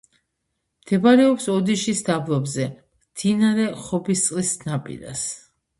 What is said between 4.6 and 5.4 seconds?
ნაპირას.